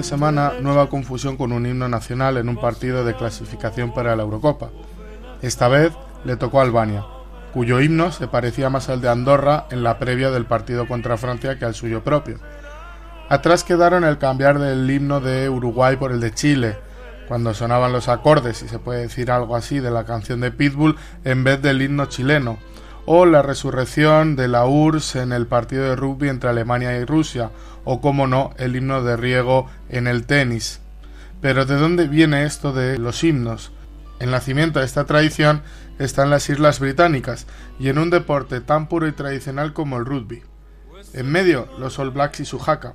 [0.00, 4.22] de semana nueva confusión con un himno nacional en un partido de clasificación para la
[4.22, 4.70] Eurocopa.
[5.42, 5.92] Esta vez
[6.24, 7.04] le tocó a Albania,
[7.52, 11.58] cuyo himno se parecía más al de Andorra en la previa del partido contra Francia
[11.58, 12.38] que al suyo propio.
[13.28, 16.78] Atrás quedaron el cambiar del himno de Uruguay por el de Chile,
[17.28, 20.96] cuando sonaban los acordes, si se puede decir algo así, de la canción de Pitbull
[21.24, 22.56] en vez del himno chileno,
[23.06, 27.50] o la resurrección de la URSS en el partido de rugby entre Alemania y Rusia,
[27.84, 30.80] o como no, el himno de riego en el tenis.
[31.40, 33.72] Pero ¿de dónde viene esto de los himnos?
[34.18, 35.62] El nacimiento de esta tradición
[35.98, 37.46] está en las Islas Británicas
[37.78, 40.42] y en un deporte tan puro y tradicional como el rugby.
[41.14, 42.94] En medio, los All Blacks y su jaca,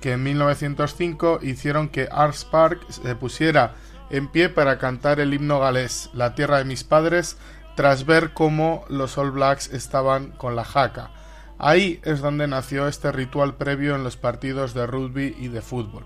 [0.00, 3.74] que en 1905 hicieron que Arts Park se pusiera
[4.10, 7.36] en pie para cantar el himno galés, La tierra de mis padres,
[7.80, 11.12] tras ver cómo los All Blacks estaban con la jaca.
[11.56, 16.04] Ahí es donde nació este ritual previo en los partidos de rugby y de fútbol.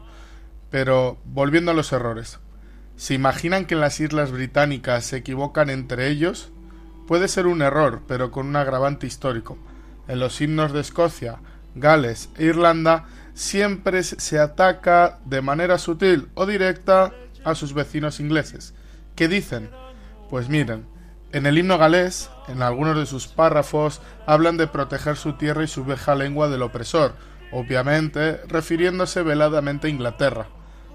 [0.70, 2.38] Pero volviendo a los errores.
[2.95, 6.52] ¿Se imaginan que en las Islas Británicas se equivocan entre ellos?
[7.09, 9.59] Puede ser un error, pero con un agravante histórico.
[10.06, 11.40] En los himnos de Escocia,
[11.74, 17.12] Gales e Irlanda siempre se ataca de manera sutil o directa
[17.43, 18.74] a sus vecinos ingleses.
[19.16, 19.71] ¿Qué dicen?
[20.30, 20.93] Pues miren,
[21.35, 25.66] en el himno galés, en algunos de sus párrafos, hablan de proteger su tierra y
[25.66, 27.16] su vieja lengua del opresor,
[27.51, 30.46] obviamente refiriéndose veladamente a Inglaterra.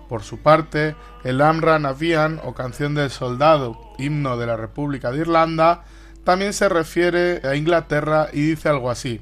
[0.08, 0.96] Por su parte,
[1.26, 5.84] el Amra Navian o Canción del Soldado, himno de la República de Irlanda,
[6.24, 9.20] también se refiere a Inglaterra y dice algo así.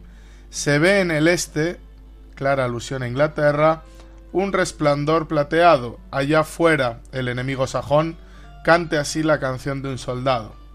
[0.52, 1.80] Se ve en el este,
[2.36, 3.82] clara alusión a Inglaterra,
[4.32, 8.18] un resplandor plateado, allá fuera el enemigo sajón,
[8.64, 10.67] cante así la canción de un soldado.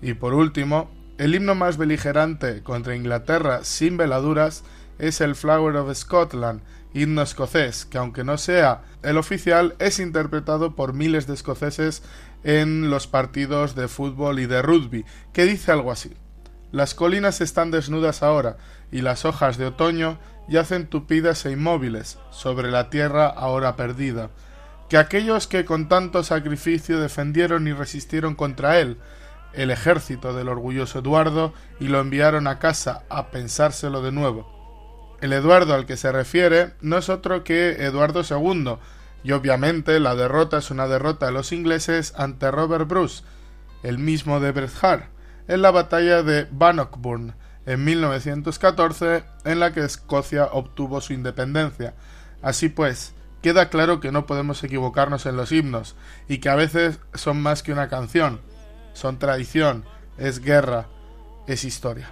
[0.00, 4.64] Y por último, el himno más beligerante contra Inglaterra sin veladuras
[4.98, 6.60] es el Flower of Scotland,
[6.94, 12.02] himno escocés, que aunque no sea el oficial, es interpretado por miles de escoceses
[12.44, 16.14] en los partidos de fútbol y de rugby, que dice algo así.
[16.70, 18.56] Las colinas están desnudas ahora,
[18.90, 20.18] y las hojas de otoño
[20.48, 24.30] yacen tupidas e inmóviles sobre la tierra ahora perdida.
[24.88, 28.98] Que aquellos que con tanto sacrificio defendieron y resistieron contra él,
[29.52, 34.58] el ejército del orgulloso Eduardo, y lo enviaron a casa a pensárselo de nuevo,
[35.20, 38.76] el Eduardo al que se refiere no es otro que Eduardo II,
[39.24, 43.24] y obviamente la derrota es una derrota de los ingleses ante Robert Bruce,
[43.82, 44.70] el mismo de Bret
[45.48, 47.34] en la batalla de Bannockburn
[47.66, 51.94] en 1914, en la que Escocia obtuvo su independencia.
[52.40, 55.96] Así pues, queda claro que no podemos equivocarnos en los himnos,
[56.28, 58.40] y que a veces son más que una canción,
[58.98, 59.84] son tradición,
[60.18, 60.88] es guerra,
[61.46, 62.10] es historia.